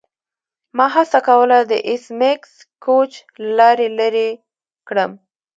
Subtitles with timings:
[0.77, 2.51] ما هڅه کوله د ایس میکس
[2.85, 4.29] کوچ له لارې لیرې
[4.87, 5.11] کړم